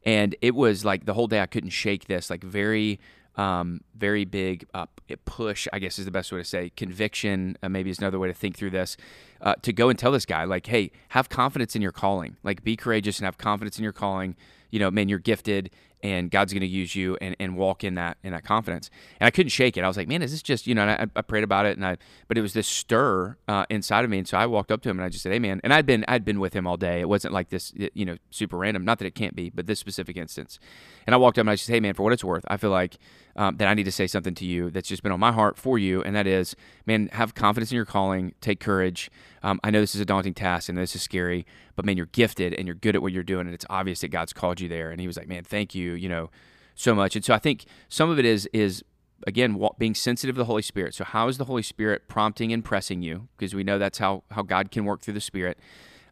And 0.06 0.34
it 0.42 0.56
was 0.56 0.86
like 0.86 1.04
the 1.06 1.14
whole 1.14 1.28
day 1.28 1.42
I 1.42 1.46
couldn't 1.46 1.72
shake 1.72 2.06
this, 2.06 2.30
like 2.30 2.42
very, 2.42 3.02
um, 3.36 3.82
very 3.94 4.24
big 4.24 4.66
uh, 4.74 4.86
push, 5.26 5.68
I 5.74 5.80
guess 5.80 6.00
is 6.00 6.06
the 6.06 6.12
best 6.12 6.32
way 6.32 6.38
to 6.38 6.46
say, 6.46 6.72
conviction, 6.78 7.58
uh, 7.64 7.68
maybe 7.68 7.90
is 7.90 8.00
another 8.00 8.18
way 8.18 8.30
to 8.30 8.34
think 8.34 8.56
through 8.56 8.70
this, 8.70 8.96
uh, 9.42 9.56
to 9.64 9.74
go 9.74 9.90
and 9.90 10.00
tell 10.00 10.14
this 10.14 10.26
guy, 10.26 10.46
like, 10.46 10.68
hey, 10.68 10.94
have 11.10 11.28
confidence 11.28 11.76
in 11.76 11.82
your 11.82 11.92
calling. 11.92 12.38
Like, 12.44 12.64
be 12.64 12.78
courageous 12.78 13.20
and 13.20 13.26
have 13.26 13.38
confidence 13.38 13.78
in 13.78 13.84
your 13.84 13.92
calling. 13.92 14.38
You 14.72 14.80
know, 14.80 14.90
man, 14.90 15.10
you're 15.10 15.20
gifted 15.20 15.70
and 16.06 16.30
God's 16.30 16.54
going 16.54 16.62
to 16.62 16.68
use 16.68 16.96
you 16.96 17.18
and, 17.20 17.36
and 17.40 17.58
walk 17.58 17.84
in 17.84 17.96
that 17.96 18.18
in 18.24 18.32
that 18.32 18.44
confidence. 18.44 18.90
And 19.20 19.28
I 19.28 19.32
couldn't 19.32 19.50
shake 19.50 19.76
it. 19.78 19.84
I 19.84 19.88
was 19.88 19.98
like, 19.98 20.08
man, 20.08 20.22
is 20.22 20.32
this 20.32 20.44
just 20.44 20.68
you 20.68 20.76
know? 20.76 20.86
I, 20.86 21.08
I 21.16 21.22
prayed 21.22 21.44
about 21.44 21.66
it, 21.66 21.78
and 21.78 21.86
I 21.86 21.98
but 22.28 22.38
it 22.38 22.42
was 22.42 22.54
this 22.54 22.68
stir 22.68 23.38
uh, 23.48 23.66
inside 23.70 24.04
of 24.06 24.12
me. 24.12 24.20
And 24.20 24.28
so 24.28 24.38
I 24.38 24.46
walked 24.46 24.72
up 24.72 24.82
to 24.84 24.90
him 24.90 25.00
and 25.00 25.06
I 25.06 25.10
just 25.10 25.24
said, 25.24 25.32
hey, 25.32 25.40
man. 25.40 25.60
And 25.64 25.74
I'd 25.74 25.86
been 25.86 26.06
I'd 26.08 26.24
been 26.24 26.40
with 26.40 26.54
him 26.54 26.68
all 26.68 26.78
day. 26.78 27.02
It 27.02 27.10
wasn't 27.10 27.34
like 27.34 27.50
this, 27.50 27.74
you 27.94 28.06
know, 28.06 28.18
super 28.30 28.58
random. 28.58 28.86
Not 28.86 29.00
that 29.00 29.06
it 29.06 29.16
can't 29.16 29.36
be, 29.36 29.50
but 29.50 29.66
this 29.66 29.80
specific 29.80 30.16
instance. 30.18 30.60
And 31.08 31.14
I 31.14 31.18
walked 31.18 31.38
up 31.38 31.44
and 31.44 31.50
I 31.50 31.56
said, 31.56 31.74
hey, 31.74 31.80
man, 31.80 31.94
for 31.94 32.04
what 32.04 32.14
it's 32.14 32.24
worth, 32.24 32.46
I 32.48 32.58
feel 32.58 32.72
like 32.72 32.98
um, 33.36 33.58
that 33.58 33.68
I 33.68 33.74
need 33.74 33.84
to 33.84 33.92
say 33.92 34.08
something 34.08 34.34
to 34.36 34.46
you 34.46 34.72
that's 34.72 34.88
just 34.88 35.04
been 35.04 35.12
on 35.12 35.20
my 35.20 35.32
heart 35.32 35.58
for 35.58 35.78
you, 35.78 36.02
and 36.04 36.16
that 36.16 36.26
is, 36.26 36.56
man, 36.86 37.10
have 37.14 37.36
confidence 37.36 37.72
in 37.72 37.76
your 37.76 37.86
calling, 37.86 38.34
take 38.42 38.60
courage. 38.60 39.12
Um, 39.44 39.60
I 39.64 39.70
know 39.72 39.82
this 39.82 39.94
is 39.94 40.02
a 40.02 40.06
daunting 40.06 40.34
task 40.34 40.70
and 40.70 40.78
this 40.78 40.96
is 40.96 41.02
scary, 41.02 41.46
but 41.76 41.86
man, 41.86 41.98
you're 41.98 42.08
gifted 42.08 42.54
and 42.54 42.66
you're 42.66 42.76
good 42.76 42.96
at 42.96 43.02
what 43.02 43.12
you're 43.12 43.24
doing, 43.24 43.46
and 43.46 43.54
it's 43.54 43.66
obvious 43.70 44.02
that 44.02 44.08
God's 44.08 44.34
called 44.34 44.62
you 44.62 44.70
there. 44.70 44.90
And 44.92 45.02
he 45.02 45.08
was 45.08 45.18
like, 45.18 45.28
man, 45.28 45.44
thank 45.44 45.76
you, 45.76 45.94
you 45.96 46.10
know, 46.10 46.30
so 46.76 46.94
much. 46.94 47.16
And 47.16 47.24
so 47.24 47.34
I 47.34 47.40
think 47.40 47.66
some 47.90 48.10
of 48.10 48.20
it 48.20 48.26
is 48.26 48.48
is 48.54 48.84
again 49.26 49.60
being 49.80 49.96
sensitive 49.96 50.36
to 50.36 50.40
the 50.40 50.46
Holy 50.46 50.62
Spirit. 50.62 50.94
So 50.94 51.04
how 51.04 51.28
is 51.28 51.38
the 51.38 51.46
Holy 51.46 51.64
Spirit 51.64 52.08
prompting 52.08 52.52
and 52.54 52.64
pressing 52.64 53.02
you? 53.02 53.28
Because 53.38 53.56
we 53.56 53.64
know 53.64 53.80
that's 53.80 53.98
how 53.98 54.24
how 54.32 54.42
God 54.42 54.72
can 54.72 54.86
work 54.86 55.02
through 55.02 55.16
the 55.16 55.22
Spirit. 55.22 55.58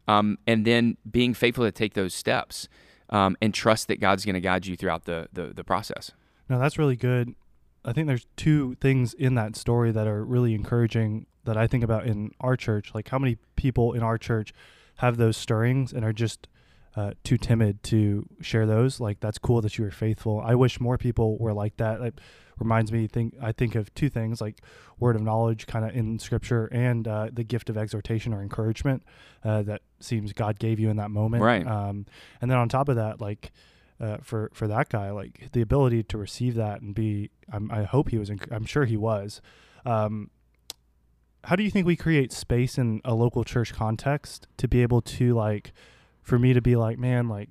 Um, 0.06 0.38
and 0.46 0.66
then 0.66 0.98
being 1.10 1.32
faithful 1.32 1.64
to 1.64 1.72
take 1.72 1.94
those 1.94 2.12
steps 2.12 2.68
um, 3.08 3.36
and 3.40 3.54
trust 3.54 3.88
that 3.88 4.00
God's 4.00 4.24
going 4.24 4.34
to 4.34 4.40
guide 4.40 4.66
you 4.66 4.76
throughout 4.76 5.04
the, 5.04 5.28
the 5.32 5.52
the 5.54 5.64
process. 5.64 6.12
No, 6.48 6.58
that's 6.58 6.78
really 6.78 6.96
good. 6.96 7.34
I 7.84 7.92
think 7.92 8.06
there's 8.06 8.26
two 8.36 8.76
things 8.76 9.14
in 9.14 9.34
that 9.34 9.56
story 9.56 9.92
that 9.92 10.06
are 10.06 10.24
really 10.24 10.54
encouraging 10.54 11.26
that 11.44 11.56
I 11.56 11.66
think 11.66 11.84
about 11.84 12.06
in 12.06 12.32
our 12.40 12.56
church. 12.56 12.94
Like 12.94 13.08
how 13.08 13.18
many 13.18 13.36
people 13.56 13.92
in 13.92 14.02
our 14.02 14.16
church 14.16 14.52
have 14.98 15.16
those 15.16 15.36
stirrings 15.36 15.92
and 15.92 16.04
are 16.04 16.12
just 16.12 16.48
uh, 16.96 17.12
too 17.22 17.36
timid 17.36 17.82
to 17.84 18.28
share 18.40 18.66
those. 18.66 19.00
Like 19.00 19.20
that's 19.20 19.38
cool 19.38 19.60
that 19.62 19.78
you 19.78 19.84
were 19.84 19.90
faithful. 19.90 20.40
I 20.44 20.54
wish 20.54 20.80
more 20.80 20.98
people 20.98 21.38
were 21.38 21.52
like 21.52 21.76
that. 21.78 22.00
It 22.00 22.20
reminds 22.58 22.92
me 22.92 23.06
think 23.08 23.34
I 23.42 23.52
think 23.52 23.74
of 23.74 23.92
two 23.94 24.08
things 24.08 24.40
like 24.40 24.60
word 24.98 25.16
of 25.16 25.22
knowledge 25.22 25.66
kind 25.66 25.84
of 25.84 25.94
in 25.94 26.18
scripture 26.18 26.66
and 26.66 27.08
uh, 27.08 27.28
the 27.32 27.44
gift 27.44 27.68
of 27.68 27.76
exhortation 27.76 28.32
or 28.32 28.42
encouragement 28.42 29.02
uh, 29.44 29.62
that 29.62 29.82
seems 30.00 30.32
God 30.32 30.58
gave 30.58 30.78
you 30.78 30.88
in 30.88 30.96
that 30.96 31.10
moment. 31.10 31.42
Right. 31.42 31.66
Um, 31.66 32.06
and 32.40 32.50
then 32.50 32.58
on 32.58 32.68
top 32.68 32.88
of 32.88 32.96
that, 32.96 33.20
like 33.20 33.50
uh, 34.00 34.18
for 34.22 34.50
for 34.52 34.68
that 34.68 34.88
guy, 34.88 35.10
like 35.10 35.50
the 35.52 35.60
ability 35.60 36.02
to 36.04 36.18
receive 36.18 36.54
that 36.54 36.80
and 36.80 36.94
be, 36.94 37.30
I'm, 37.52 37.70
I 37.70 37.84
hope 37.84 38.10
he 38.10 38.18
was, 38.18 38.30
enc- 38.30 38.50
I'm 38.50 38.66
sure 38.66 38.84
he 38.84 38.96
was. 38.96 39.40
Um, 39.84 40.30
how 41.44 41.56
do 41.56 41.62
you 41.62 41.70
think 41.70 41.86
we 41.86 41.96
create 41.96 42.32
space 42.32 42.78
in 42.78 43.00
a 43.04 43.14
local 43.14 43.44
church 43.44 43.72
context 43.74 44.46
to 44.56 44.66
be 44.66 44.82
able 44.82 45.02
to 45.02 45.34
like, 45.34 45.72
for 46.24 46.38
me 46.38 46.54
to 46.54 46.60
be 46.60 46.74
like, 46.74 46.98
man, 46.98 47.28
like 47.28 47.50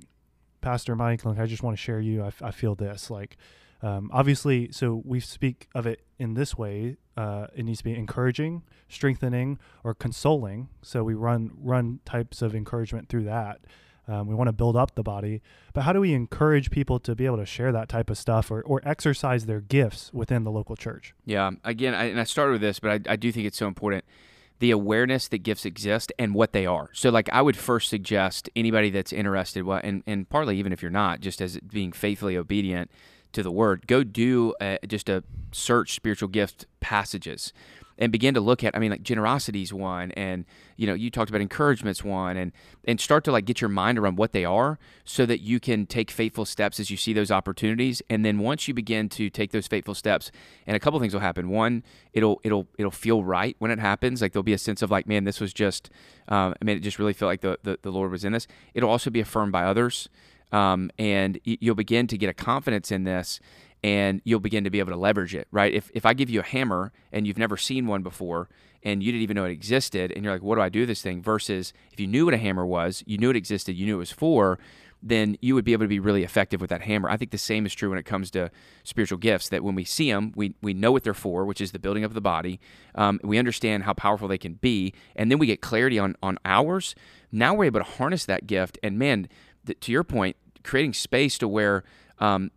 Pastor 0.60 0.96
Mike, 0.96 1.24
like 1.24 1.40
I 1.40 1.46
just 1.46 1.64
want 1.64 1.78
to 1.78 1.82
share 1.82 2.02
you. 2.02 2.24
I, 2.24 2.28
f- 2.28 2.42
I 2.42 2.52
feel 2.52 2.76
this 2.76 3.10
like. 3.10 3.38
Um, 3.82 4.10
obviously, 4.14 4.72
so 4.72 5.02
we 5.04 5.20
speak 5.20 5.68
of 5.76 5.86
it 5.86 6.06
in 6.18 6.36
this 6.36 6.58
way. 6.58 6.96
Uh, 7.18 7.48
it 7.54 7.64
needs 7.64 7.80
to 7.80 7.84
be 7.84 7.94
encouraging, 7.94 8.64
strengthening, 8.88 9.60
or 9.84 9.94
consoling. 9.94 10.70
So 10.82 11.04
we 11.04 11.14
run 11.14 11.52
run 11.62 12.00
types 12.06 12.42
of 12.42 12.56
encouragement 12.56 13.10
through 13.10 13.26
that. 13.26 13.60
Um, 14.08 14.28
we 14.28 14.36
want 14.36 14.48
to 14.48 14.54
build 14.54 14.76
up 14.76 14.96
the 14.96 15.04
body, 15.04 15.42
but 15.74 15.82
how 15.82 15.94
do 15.94 16.02
we 16.02 16.14
encourage 16.14 16.72
people 16.72 17.00
to 17.00 17.16
be 17.16 17.26
able 17.26 17.38
to 17.38 17.46
share 17.46 17.72
that 17.72 17.88
type 17.88 18.10
of 18.10 18.18
stuff 18.18 18.52
or, 18.52 18.62
or 18.62 18.82
exercise 18.84 19.46
their 19.46 19.62
gifts 19.62 20.12
within 20.14 20.44
the 20.44 20.52
local 20.52 20.76
church? 20.76 21.14
Yeah. 21.26 21.52
Again, 21.64 21.94
I, 21.94 22.06
and 22.06 22.20
I 22.20 22.26
started 22.26 22.54
with 22.54 22.62
this, 22.62 22.80
but 22.80 22.92
I, 22.92 23.14
I 23.14 23.16
do 23.16 23.32
think 23.32 23.48
it's 23.48 23.58
so 23.58 23.68
important 23.68 24.04
the 24.64 24.72
awareness 24.72 25.28
that 25.28 25.40
gifts 25.40 25.66
exist 25.66 26.14
and 26.18 26.34
what 26.34 26.54
they 26.54 26.66
are. 26.66 26.90
So, 26.94 27.10
like, 27.10 27.28
I 27.34 27.42
would 27.42 27.58
first 27.58 27.90
suggest 27.90 28.50
anybody 28.56 28.90
that's 28.92 29.12
interested, 29.12 29.66
well, 29.66 29.82
and, 29.84 30.04
and 30.08 30.30
partly 30.30 30.58
even 30.58 30.72
if 30.72 30.82
you're 30.82 30.90
not, 30.90 31.20
just 31.20 31.42
as 31.42 31.60
being 31.60 31.92
faithfully 31.92 32.38
obedient 32.38 32.90
to 33.34 33.44
the 33.44 33.52
word, 33.52 33.88
go 33.88 34.06
do 34.06 34.56
a, 34.62 34.80
just 34.88 35.10
a 35.10 35.22
search 35.52 35.96
spiritual 35.96 36.30
gift 36.30 36.66
passages 36.80 37.52
and 37.98 38.12
begin 38.12 38.34
to 38.34 38.42
look 38.42 38.64
at 38.64 38.76
i 38.76 38.80
mean 38.80 38.92
like 38.92 39.04
generosity's 39.04 39.74
one 39.74 40.12
and 40.12 40.46
you 40.78 40.88
know 40.88 40.94
you 40.94 41.10
talked 41.10 41.30
about 41.30 41.42
encouragement's 41.42 42.04
one 42.04 42.38
and 42.38 42.52
and 42.86 43.00
start 43.00 43.24
to 43.24 43.32
like 43.32 43.46
get 43.46 43.62
your 43.62 43.70
mind 43.70 43.98
around 43.98 44.18
what 44.18 44.32
they 44.32 44.46
are 44.46 44.78
so 45.06 45.26
that 45.26 45.42
you 45.42 45.60
can 45.60 45.86
take 45.86 46.12
faithful 46.12 46.46
steps 46.46 46.80
as 46.80 46.90
you 46.90 46.98
see 46.98 47.14
those 47.14 47.32
opportunities. 47.32 48.02
And 48.10 48.26
then 48.26 48.40
once 48.40 48.68
you 48.68 48.74
begin 48.74 49.10
to 49.10 49.30
take 49.30 49.52
those 49.52 49.68
faithful 49.68 49.94
steps 49.94 50.32
and 50.68 50.76
a 50.76 50.80
couple 50.80 51.00
things 51.00 51.14
will 51.14 51.22
happen. 51.22 51.50
One 51.50 51.84
it'll 52.14 52.40
it'll 52.44 52.68
it'll 52.78 52.92
feel 52.92 53.24
right 53.24 53.56
when 53.60 53.72
it 53.72 53.80
happens. 53.80 54.22
Like 54.22 54.34
there'll 54.34 54.44
be 54.44 54.54
a 54.54 54.58
sense 54.58 54.82
of 54.82 54.92
like 54.92 55.08
man 55.08 55.24
this 55.24 55.40
was 55.40 55.54
just 55.54 55.90
um, 56.28 56.54
i 56.62 56.66
mean 56.66 56.78
it 56.78 56.82
just 56.82 57.00
really 57.00 57.14
felt 57.14 57.30
like 57.30 57.42
the, 57.42 57.58
the 57.64 57.80
the 57.82 57.92
lord 57.92 58.12
was 58.12 58.26
in 58.26 58.34
this. 58.34 58.48
It'll 58.74 58.90
also 58.90 59.10
be 59.10 59.20
affirmed 59.20 59.52
by 59.52 59.64
others 59.64 60.10
um, 60.52 60.92
and 61.00 61.40
you'll 61.44 61.76
begin 61.76 62.06
to 62.08 62.18
get 62.18 62.30
a 62.30 62.34
confidence 62.34 62.92
in 62.92 63.06
this 63.06 63.40
and 63.84 64.22
you'll 64.24 64.40
begin 64.40 64.64
to 64.64 64.70
be 64.70 64.80
able 64.80 64.92
to 64.92 64.98
leverage 64.98 65.36
it, 65.36 65.48
right? 65.52 65.74
If, 65.74 65.92
if 65.94 66.06
I 66.06 66.14
give 66.14 66.30
you 66.30 66.40
a 66.40 66.44
hammer 66.44 66.94
and 67.12 67.28
you've 67.28 67.38
never 67.38 67.58
seen 67.58 67.86
one 67.86 68.02
before 68.02 68.50
and 68.82 69.04
you 69.04 69.12
didn't 69.12 69.24
even 69.24 69.36
know 69.36 69.46
it 69.46 69.52
existed, 69.52 70.12
and 70.12 70.24
you're 70.24 70.34
like, 70.34 70.42
what 70.42 70.56
do 70.56 70.62
I 70.62 70.70
do 70.70 70.82
with 70.82 70.90
this 70.90 71.02
thing? 71.02 71.22
Versus 71.22 71.74
if 71.92 72.00
you 72.00 72.08
knew 72.08 72.26
what 72.26 72.34
a 72.34 72.38
hammer 72.38 72.66
was, 72.66 73.04
you 73.06 73.18
knew 73.18 73.30
it 73.30 73.36
existed, 73.36 73.76
you 73.76 73.86
knew 73.86 73.96
it 73.96 74.00
was 74.00 74.12
for, 74.12 74.60
then 75.06 75.38
you 75.42 75.54
would 75.54 75.66
be 75.66 75.74
able 75.74 75.84
to 75.84 75.90
be 75.90 76.00
really 76.00 76.24
effective 76.24 76.62
with 76.62 76.70
that 76.70 76.82
hammer. 76.82 77.10
I 77.10 77.18
think 77.18 77.32
the 77.32 77.38
same 77.38 77.66
is 77.66 77.74
true 77.74 77.90
when 77.90 78.00
it 78.00 78.06
comes 78.06 78.32
to 78.32 78.50
spiritual 78.86 79.18
gifts, 79.18 79.50
that 79.50 79.64
when 79.64 79.76
we 79.76 79.84
see 79.84 80.10
them, 80.10 80.32
we, 80.36 80.56
we 80.62 80.74
know 80.74 80.94
what 80.94 81.04
they're 81.04 81.14
for, 81.14 81.44
which 81.44 81.60
is 81.60 81.74
the 81.74 81.80
building 81.80 82.06
of 82.06 82.14
the 82.14 82.22
body. 82.22 82.62
Um, 82.96 83.20
we 83.22 83.38
understand 83.38 83.84
how 83.84 83.94
powerful 83.94 84.30
they 84.30 84.38
can 84.38 84.54
be, 84.54 84.94
and 85.16 85.30
then 85.30 85.40
we 85.40 85.48
get 85.48 85.62
clarity 85.62 86.00
on, 86.00 86.16
on 86.24 86.38
ours. 86.46 86.96
Now 87.34 87.54
we're 87.54 87.66
able 87.66 87.82
to 87.82 87.86
harness 87.86 88.26
that 88.26 88.48
gift, 88.48 88.80
and 88.82 88.98
man, 88.98 89.28
th- 89.66 89.80
to 89.82 89.92
your 89.92 90.06
point, 90.06 90.38
creating 90.64 90.94
space 90.94 91.38
to 91.40 91.50
where 91.50 91.84
um, 92.20 92.52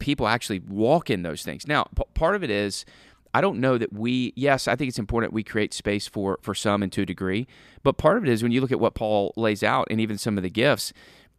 people 0.00 0.26
actually 0.26 0.60
walk 0.60 1.10
in 1.10 1.22
those 1.22 1.42
things. 1.42 1.66
Now, 1.66 1.84
p- 1.94 2.02
part 2.14 2.34
of 2.34 2.42
it 2.42 2.50
is 2.50 2.84
I 3.32 3.40
don't 3.40 3.60
know 3.60 3.78
that 3.78 3.92
we. 3.92 4.32
Yes, 4.34 4.66
I 4.66 4.74
think 4.74 4.88
it's 4.88 4.98
important 4.98 5.32
we 5.32 5.44
create 5.44 5.72
space 5.72 6.08
for 6.08 6.38
for 6.42 6.54
some 6.54 6.82
and 6.82 6.92
to 6.92 7.02
a 7.02 7.06
degree, 7.06 7.46
but 7.82 7.96
part 7.96 8.16
of 8.16 8.24
it 8.24 8.28
is 8.28 8.42
when 8.42 8.50
you 8.52 8.60
look 8.60 8.72
at 8.72 8.80
what 8.80 8.94
Paul 8.94 9.32
lays 9.36 9.62
out 9.62 9.86
and 9.90 10.00
even 10.00 10.18
some 10.18 10.36
of 10.36 10.42
the 10.42 10.50
gifts. 10.50 10.92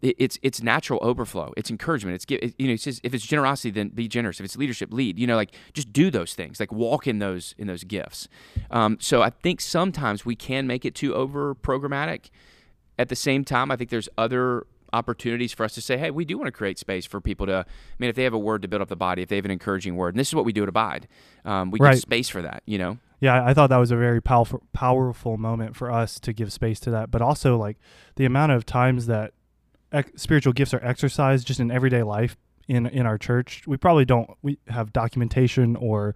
It's 0.04 0.40
it's 0.42 0.64
natural 0.64 0.98
overflow. 1.04 1.54
It's 1.56 1.70
encouragement. 1.70 2.16
It's 2.16 2.26
it, 2.28 2.56
you 2.58 2.66
know. 2.66 2.74
It 2.74 2.82
says 2.82 3.00
if 3.04 3.14
it's 3.14 3.24
generosity, 3.24 3.70
then 3.70 3.90
be 3.90 4.08
generous. 4.08 4.40
If 4.40 4.46
it's 4.46 4.58
leadership, 4.58 4.92
lead. 4.92 5.20
You 5.20 5.28
know, 5.28 5.36
like 5.36 5.54
just 5.74 5.94
do 5.94 6.10
those 6.10 6.34
things. 6.34 6.60
Like 6.60 6.72
walk 6.72 7.06
in 7.06 7.20
those 7.20 7.54
in 7.60 7.68
those 7.68 7.84
gifts. 7.84 8.28
Um, 8.72 8.98
so 9.00 9.22
I 9.22 9.30
think 9.30 9.62
sometimes 9.62 10.26
we 10.26 10.36
can 10.36 10.66
make 10.66 10.86
it 10.86 10.96
too 10.96 11.14
over 11.14 11.54
programmatic. 11.54 12.32
At 12.98 13.10
the 13.10 13.16
same 13.16 13.44
time, 13.46 13.70
I 13.70 13.76
think 13.76 13.92
there's 13.92 14.10
other 14.18 14.66
opportunities 14.94 15.54
for 15.54 15.64
us 15.64 15.74
to 15.76 15.82
say, 15.82 15.98
hey, 15.98 16.12
we 16.12 16.26
do 16.26 16.38
want 16.38 16.48
to 16.48 16.52
create 16.52 16.78
space 16.80 17.06
for 17.06 17.22
people 17.22 17.46
to, 17.46 17.58
I 17.58 17.96
mean, 18.00 18.10
if 18.10 18.16
they 18.16 18.24
have 18.24 18.34
a 18.34 18.40
word 18.40 18.62
to 18.64 18.68
build 18.68 18.82
up 18.82 18.90
the 18.90 18.96
body, 18.96 19.22
if 19.22 19.30
they 19.30 19.38
have 19.38 19.46
an 19.46 19.52
encouraging 19.52 19.96
word, 19.96 20.14
and 20.14 20.20
this 20.20 20.28
is 20.28 20.36
what 20.36 20.46
we 20.46 20.54
do 20.54 20.64
at 20.64 20.70
Abide, 20.70 21.08
um, 21.46 21.72
we 21.72 21.80
right. 21.80 21.94
give 21.94 22.02
space 22.02 22.30
for 22.30 22.42
that, 22.42 22.64
you 22.66 22.78
know? 22.78 22.98
Yeah, 23.20 23.46
I 23.46 23.54
thought 23.54 23.70
that 23.70 23.78
was 23.78 23.92
a 23.92 23.96
very 23.96 24.22
powerful, 24.22 24.64
powerful 24.74 25.38
moment 25.38 25.76
for 25.76 25.92
us 25.92 26.20
to 26.22 26.34
give 26.34 26.52
space 26.52 26.80
to 26.82 26.92
that. 26.92 27.12
But 27.12 27.22
also, 27.22 27.56
like, 27.56 27.78
the 28.16 28.26
amount 28.26 28.52
of 28.52 28.66
times 28.66 29.06
that 29.06 29.34
ex- 29.92 30.22
spiritual 30.22 30.54
gifts 30.54 30.74
are 30.74 30.84
exercised 30.84 31.46
just 31.46 31.60
in 31.60 31.70
everyday 31.70 32.02
life 32.02 32.36
in, 32.68 32.88
in 32.88 33.06
our 33.06 33.18
church, 33.18 33.64
we 33.68 33.78
probably 33.78 34.06
don't 34.06 34.30
we 34.42 34.58
have 34.68 34.92
documentation 34.92 35.76
or 35.76 36.16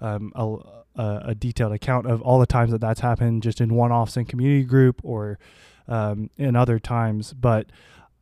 um, 0.00 0.32
a, 0.34 0.56
a, 0.96 1.22
a 1.26 1.34
detailed 1.34 1.72
account 1.72 2.06
of 2.06 2.22
all 2.22 2.38
the 2.38 2.46
times 2.46 2.70
that 2.70 2.80
that's 2.80 3.00
happened 3.00 3.42
just 3.42 3.60
in 3.60 3.74
one 3.74 3.92
offs 3.92 4.16
in 4.16 4.24
community 4.24 4.64
group 4.64 5.00
or 5.02 5.38
um, 5.88 6.30
in 6.38 6.56
other 6.56 6.78
times. 6.78 7.32
But 7.34 7.66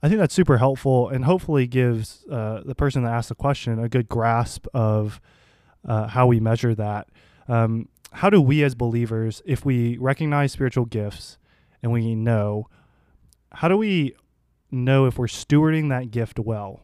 I 0.05 0.09
think 0.09 0.21
that's 0.21 0.35
super 0.35 0.59
helpful 0.59 1.09
and 1.09 1.25
hopefully 1.25 1.67
gives 1.67 2.27
uh, 2.31 2.61
the 2.63 2.75
person 2.75 3.05
that 3.05 3.11
asked 3.11 3.31
the 3.31 3.35
question 3.35 3.79
a 3.79 3.89
good 3.89 4.07
grasp 4.07 4.67
of 4.75 5.19
uh, 5.83 6.09
how 6.09 6.27
we 6.27 6.41
measure 6.41 6.75
that. 6.75 7.09
Um, 7.49 7.89
how 8.13 8.29
do 8.29 8.39
we 8.39 8.63
as 8.63 8.75
believers, 8.75 9.41
if 9.47 9.65
we 9.65 9.97
recognize 9.97 10.53
spiritual 10.53 10.85
gifts 10.85 11.39
and 11.83 11.91
we 11.91 12.15
know, 12.15 12.69
how 13.51 13.69
do 13.69 13.79
we 13.79 14.15
know 14.71 15.07
if 15.07 15.19
we're 15.19 15.25
stewarding 15.27 15.89
that 15.89 16.11
gift 16.11 16.39
well? 16.39 16.83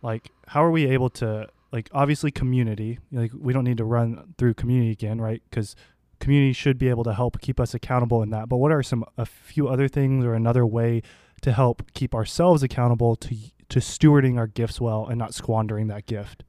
Like, 0.00 0.30
how 0.46 0.64
are 0.64 0.70
we 0.70 0.86
able 0.86 1.10
to, 1.10 1.48
like, 1.72 1.90
obviously, 1.90 2.30
community, 2.30 3.00
like, 3.10 3.32
we 3.36 3.52
don't 3.52 3.64
need 3.64 3.78
to 3.78 3.84
run 3.84 4.32
through 4.38 4.54
community 4.54 4.92
again, 4.92 5.20
right? 5.20 5.42
Because 5.50 5.74
community 6.20 6.52
should 6.52 6.78
be 6.78 6.88
able 6.88 7.02
to 7.02 7.14
help 7.14 7.40
keep 7.40 7.58
us 7.58 7.74
accountable 7.74 8.22
in 8.22 8.30
that. 8.30 8.48
But 8.48 8.58
what 8.58 8.70
are 8.70 8.84
some, 8.84 9.04
a 9.18 9.26
few 9.26 9.66
other 9.66 9.88
things 9.88 10.24
or 10.24 10.34
another 10.34 10.64
way 10.64 11.02
to 11.44 11.52
help 11.52 11.82
keep 11.92 12.14
ourselves 12.14 12.62
accountable 12.62 13.16
to 13.16 13.36
to 13.68 13.78
stewarding 13.78 14.38
our 14.38 14.46
gifts 14.46 14.80
well 14.80 15.06
and 15.06 15.18
not 15.18 15.34
squandering 15.34 15.88
that 15.88 16.06
gift. 16.06 16.42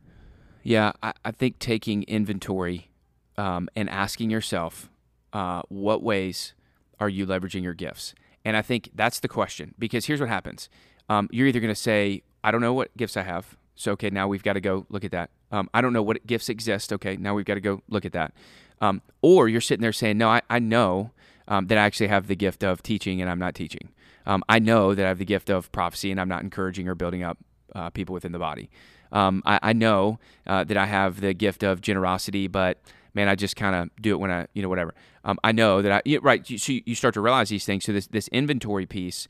Yeah, 0.64 0.94
I, 1.04 1.12
I 1.26 1.32
think 1.32 1.60
taking 1.60 2.04
inventory 2.04 2.92
um, 3.38 3.68
and 3.76 3.90
asking 3.90 4.30
yourself, 4.30 4.90
uh, 5.34 5.64
what 5.68 6.02
ways 6.02 6.54
are 6.98 7.10
you 7.10 7.26
leveraging 7.26 7.62
your 7.62 7.74
gifts? 7.74 8.16
And 8.46 8.56
I 8.56 8.62
think 8.62 8.90
that's 8.96 9.20
the 9.20 9.28
question 9.28 9.76
because 9.78 10.06
here's 10.06 10.22
what 10.22 10.30
happens: 10.30 10.70
um, 11.10 11.28
you're 11.30 11.48
either 11.48 11.60
going 11.60 11.74
to 11.74 11.80
say, 11.80 12.24
"I 12.42 12.52
don't 12.52 12.62
know 12.62 12.74
what 12.74 12.96
gifts 12.96 13.18
I 13.18 13.24
have," 13.24 13.58
so 13.76 13.92
okay, 13.94 14.10
now 14.10 14.30
we've 14.30 14.44
got 14.44 14.54
to 14.54 14.62
go 14.62 14.86
look 14.90 15.04
at 15.04 15.12
that. 15.12 15.30
Um, 15.52 15.70
I 15.74 15.82
don't 15.82 15.92
know 15.92 16.04
what 16.04 16.26
gifts 16.26 16.48
exist. 16.48 16.94
Okay, 16.94 17.18
now 17.18 17.36
we've 17.36 17.46
got 17.46 17.56
to 17.56 17.62
go 17.62 17.82
look 17.90 18.06
at 18.06 18.14
that. 18.14 18.34
Um, 18.80 19.02
or 19.22 19.50
you're 19.50 19.60
sitting 19.60 19.82
there 19.82 19.92
saying, 19.92 20.18
"No, 20.18 20.30
I, 20.30 20.42
I 20.50 20.60
know 20.60 21.12
um, 21.50 21.68
that 21.68 21.78
I 21.78 21.82
actually 21.82 22.08
have 22.08 22.28
the 22.28 22.36
gift 22.38 22.64
of 22.64 22.82
teaching 22.82 23.20
and 23.20 23.30
I'm 23.30 23.40
not 23.40 23.56
teaching." 23.56 23.90
Um, 24.26 24.44
I 24.50 24.60
know 24.60 24.94
that 24.94 25.06
I 25.06 25.10
have 25.10 25.20
the 25.20 25.26
gift 25.26 25.50
of 25.50 25.72
prophecy 25.72 26.12
and 26.12 26.20
I'm 26.20 26.30
not 26.30 26.44
encouraging 26.44 26.88
or 26.88 26.96
building 26.96 27.24
up 27.24 27.38
uh, 27.74 27.90
people 27.90 28.14
within 28.14 28.32
the 28.32 28.40
body. 28.40 28.70
Um, 29.12 29.44
I, 29.46 29.60
I, 29.62 29.74
know 29.74 30.20
uh, 30.48 30.64
that 30.64 30.78
I 30.78 30.86
have 30.86 31.22
the 31.22 31.34
gift 31.34 31.64
of 31.64 31.82
generosity, 31.82 32.48
but 32.48 32.82
man, 33.14 33.30
I 33.30 33.36
just 33.36 33.56
kind 33.56 33.76
of 33.76 33.90
do 34.02 34.12
it 34.12 34.20
when 34.20 34.32
I, 34.32 34.48
you 34.54 34.62
know, 34.62 34.70
whatever. 34.70 34.94
Um, 35.24 35.38
I 35.44 35.52
know 35.52 35.82
that 35.82 35.92
I, 35.92 36.02
yeah, 36.06 36.20
right. 36.22 36.46
So 36.46 36.74
you, 36.86 36.96
start 36.96 37.14
to 37.14 37.22
realize 37.22 37.50
these 37.50 37.66
things. 37.66 37.86
So 37.86 37.94
this, 37.94 38.08
this 38.08 38.28
inventory 38.30 38.86
piece 38.86 39.28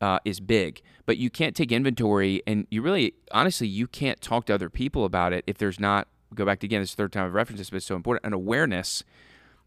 uh, 0.00 0.20
is 0.24 0.40
big, 0.40 0.80
but 1.06 1.16
you 1.18 1.28
can't 1.28 1.56
take 1.56 1.72
inventory 1.72 2.42
and 2.46 2.66
you 2.70 2.82
really, 2.82 3.14
honestly, 3.32 3.66
you 3.66 3.86
can't 3.86 4.20
talk 4.20 4.46
to 4.46 4.54
other 4.54 4.70
people 4.70 5.04
about 5.04 5.32
it 5.32 5.44
if 5.46 5.58
there's 5.58 5.80
not, 5.80 6.08
go 6.34 6.44
back 6.44 6.60
to 6.60 6.66
again, 6.66 6.80
this 6.80 6.94
third 6.94 7.12
time 7.12 7.26
I've 7.26 7.34
referenced 7.34 7.58
this, 7.58 7.70
but 7.70 7.76
it's 7.76 7.86
so 7.86 7.96
important, 7.96 8.26
an 8.26 8.32
awareness 8.32 9.04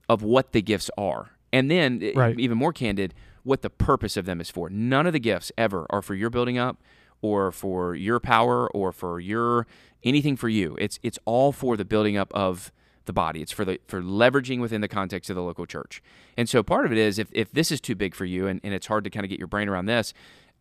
of 0.08 0.24
what 0.24 0.52
the 0.52 0.62
gifts 0.62 0.90
are. 0.98 1.32
And 1.52 1.70
then, 1.70 2.12
right. 2.16 2.40
even 2.40 2.58
more 2.58 2.74
candid, 2.74 3.14
what 3.44 3.62
the 3.62 3.70
purpose 3.70 4.18
of 4.18 4.26
them 4.26 4.42
is 4.42 4.50
for. 4.50 4.70
None 4.70 5.08
of 5.08 5.14
the 5.14 5.20
gifts 5.20 5.52
ever 5.58 5.86
are 5.90 6.02
for 6.02 6.16
your 6.16 6.30
building 6.30 6.58
up 6.58 6.78
or 7.22 7.52
for 7.52 7.96
your 7.96 8.20
power 8.20 8.70
or 8.72 8.92
for 8.92 9.20
your 9.20 9.68
anything 10.04 10.36
for 10.36 10.50
you. 10.50 10.78
It's 10.80 11.00
it's 11.04 11.20
all 11.26 11.52
for 11.52 11.76
the 11.78 11.86
building 11.86 12.18
up 12.18 12.32
of 12.34 12.72
the 13.06 13.14
body. 13.14 13.42
It's 13.42 13.52
for 13.52 13.66
the 13.66 13.80
for 13.88 14.02
leveraging 14.02 14.62
within 14.62 14.82
the 14.82 14.88
context 14.88 15.30
of 15.30 15.36
the 15.36 15.42
local 15.42 15.66
church. 15.66 16.02
And 16.38 16.48
so 16.48 16.64
part 16.64 16.86
of 16.86 16.92
it 16.92 16.98
is 16.98 17.20
if, 17.20 17.28
if 17.32 17.52
this 17.52 17.72
is 17.72 17.82
too 17.82 17.96
big 17.96 18.16
for 18.16 18.26
you 18.26 18.48
and, 18.48 18.62
and 18.64 18.74
it's 18.74 18.88
hard 18.88 19.04
to 19.04 19.10
kind 19.10 19.26
of 19.26 19.30
get 19.30 19.40
your 19.40 19.48
brain 19.48 19.68
around 19.68 19.88
this, 19.88 20.14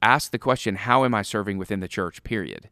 ask 0.02 0.30
the 0.30 0.38
question, 0.38 0.76
how 0.76 1.04
am 1.04 1.14
I 1.14 1.23
serving 1.23 1.58
within 1.58 1.80
the 1.80 1.88
church? 1.88 2.23
Period. 2.23 2.70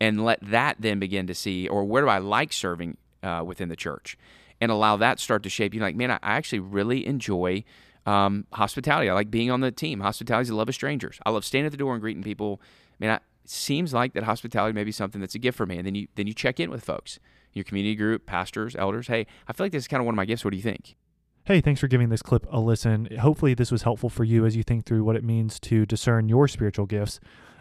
And 0.00 0.24
let 0.24 0.38
that 0.40 0.76
then 0.80 0.98
begin 0.98 1.26
to 1.26 1.34
see, 1.34 1.68
or 1.68 1.84
where 1.84 2.02
do 2.02 2.08
I 2.08 2.18
like 2.18 2.52
serving 2.52 2.96
uh, 3.22 3.42
within 3.44 3.68
the 3.68 3.76
church? 3.76 4.16
And 4.58 4.72
allow 4.72 4.96
that 4.96 5.20
start 5.20 5.42
to 5.42 5.50
shape 5.50 5.74
you 5.74 5.80
like, 5.80 5.96
man, 5.96 6.10
I 6.10 6.18
actually 6.22 6.60
really 6.60 7.06
enjoy 7.06 7.64
um, 8.06 8.46
hospitality. 8.52 9.08
I 9.08 9.14
like 9.14 9.30
being 9.30 9.50
on 9.50 9.60
the 9.60 9.70
team. 9.70 10.00
Hospitality 10.00 10.42
is 10.42 10.48
the 10.48 10.54
love 10.54 10.68
of 10.68 10.74
strangers. 10.74 11.18
I 11.24 11.30
love 11.30 11.44
standing 11.44 11.66
at 11.66 11.72
the 11.72 11.78
door 11.78 11.92
and 11.92 12.00
greeting 12.00 12.22
people. 12.22 12.60
I 13.00 13.04
mean, 13.04 13.10
it 13.10 13.22
seems 13.44 13.92
like 13.92 14.12
that 14.14 14.24
hospitality 14.24 14.74
may 14.74 14.84
be 14.84 14.92
something 14.92 15.20
that's 15.20 15.34
a 15.34 15.38
gift 15.38 15.56
for 15.56 15.66
me. 15.66 15.76
And 15.76 15.86
then 15.86 15.94
you 15.94 16.08
then 16.14 16.26
you 16.26 16.34
check 16.34 16.60
in 16.60 16.70
with 16.70 16.84
folks, 16.84 17.18
your 17.52 17.64
community 17.64 17.94
group, 17.94 18.26
pastors, 18.26 18.76
elders. 18.76 19.08
Hey, 19.08 19.26
I 19.48 19.52
feel 19.52 19.64
like 19.64 19.72
this 19.72 19.84
is 19.84 19.88
kind 19.88 20.00
of 20.00 20.06
one 20.06 20.14
of 20.14 20.16
my 20.16 20.24
gifts. 20.24 20.44
What 20.44 20.50
do 20.50 20.56
you 20.56 20.62
think? 20.62 20.96
Hey, 21.44 21.60
thanks 21.60 21.80
for 21.80 21.88
giving 21.88 22.10
this 22.10 22.22
clip 22.22 22.46
a 22.50 22.60
listen. 22.60 23.08
Hopefully, 23.18 23.54
this 23.54 23.72
was 23.72 23.82
helpful 23.82 24.10
for 24.10 24.24
you 24.24 24.44
as 24.44 24.56
you 24.56 24.62
think 24.62 24.84
through 24.84 25.04
what 25.04 25.16
it 25.16 25.24
means 25.24 25.58
to 25.60 25.86
discern 25.86 26.28
your 26.28 26.46
spiritual 26.48 26.86
gifts. 26.86 27.18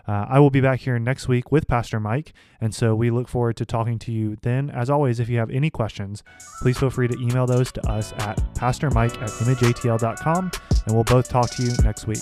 Uh, 0.08 0.26
I 0.30 0.40
will 0.40 0.50
be 0.50 0.62
back 0.62 0.80
here 0.80 0.98
next 1.00 1.28
week 1.28 1.52
with 1.52 1.68
Pastor 1.68 2.00
Mike, 2.00 2.34
and 2.60 2.74
so 2.74 2.96
we 2.96 3.10
look 3.12 3.28
forward 3.28 3.58
to 3.58 3.66
talking 3.66 4.00
to 4.00 4.12
you 4.12 4.38
then. 4.42 4.70
As 4.70 4.90
always, 4.90 5.20
if 5.20 5.30
you 5.30 5.38
have 5.38 5.50
any 5.52 5.70
questions, 5.70 6.24
please 6.62 6.78
feel 6.78 6.90
free 6.90 7.08
to 7.08 7.18
email 7.20 7.46
those 7.46 7.72
to 7.74 7.88
us 7.88 8.14
at 8.18 8.38
pastormike 8.56 9.22
at 9.22 9.30
imageatl.com, 9.30 10.52
and 10.86 10.96
we'll 10.96 11.04
both 11.04 11.30
talk 11.30 11.50
to 11.52 11.64
you 11.64 11.72
next 11.84 12.08
week. 12.08 12.20